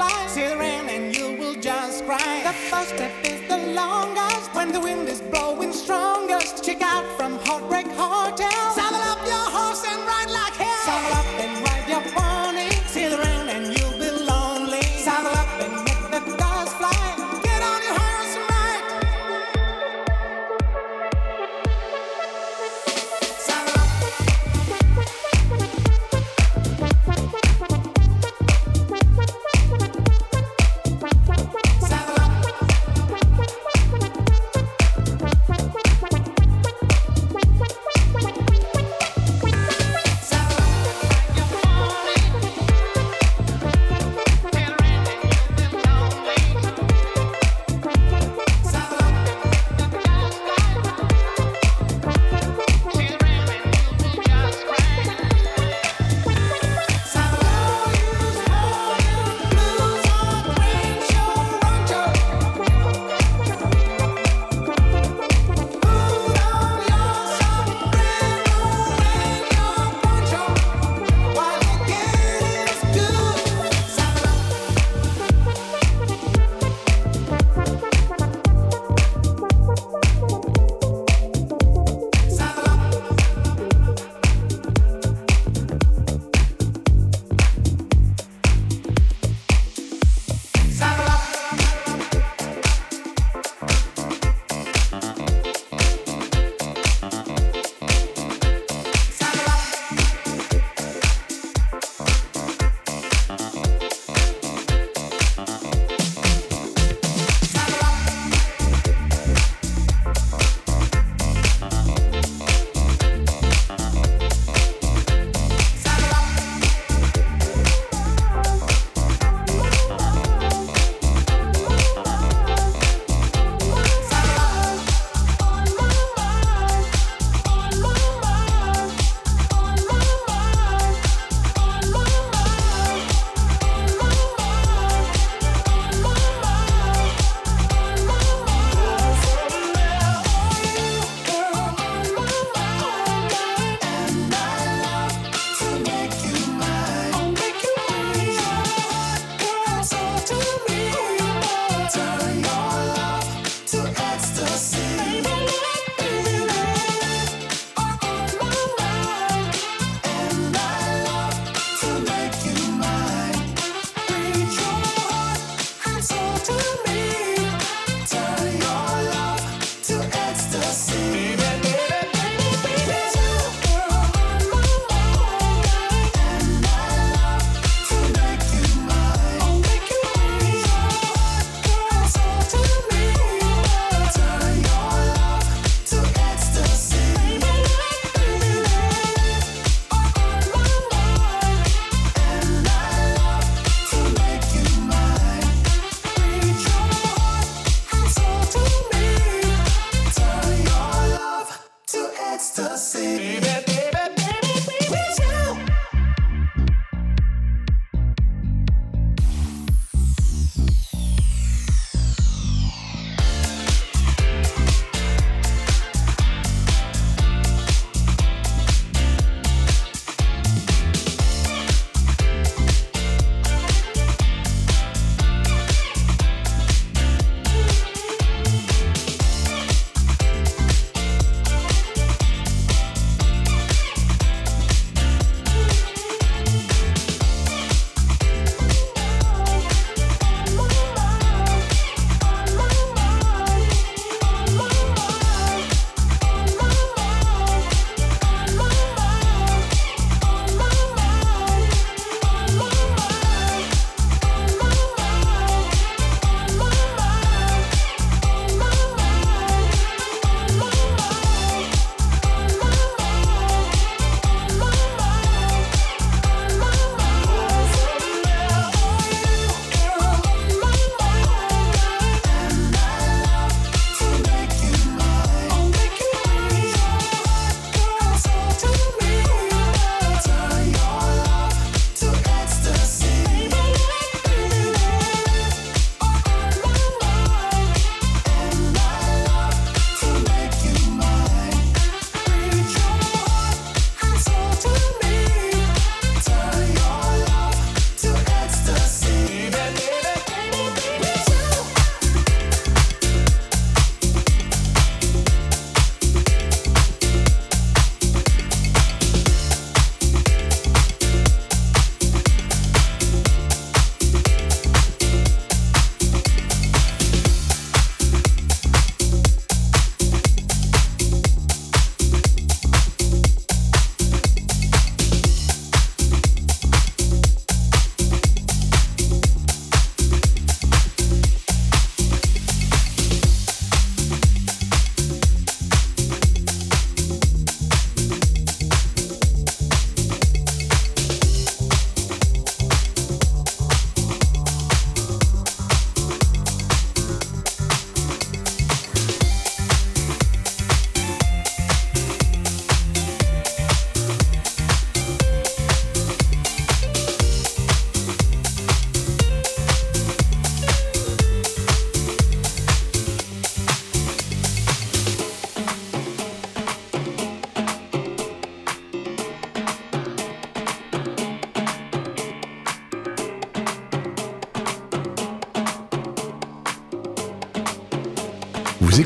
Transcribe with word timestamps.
fly. 0.00 0.26
Siren 0.28 0.88
and 0.88 1.16
you 1.16 1.36
will 1.38 1.54
just 1.54 2.04
cry. 2.06 2.40
The 2.44 2.54
first 2.70 2.90
step 2.94 3.12
is 3.24 3.40
the 3.48 3.58
longest 3.80 4.54
when 4.54 4.72
the 4.72 4.80
wind 4.80 5.08
is 5.08 5.20
blowing 5.20 5.72
strongest. 5.72 6.64
Check 6.64 6.82
out. 6.82 7.19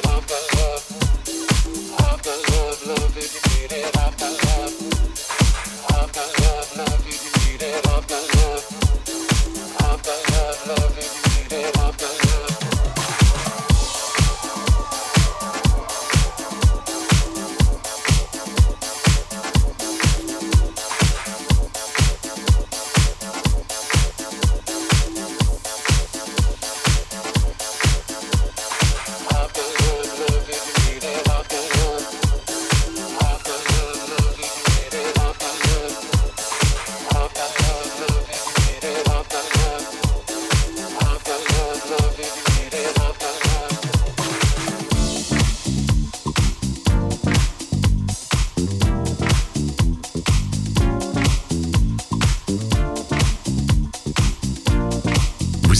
bamba. 0.00 0.61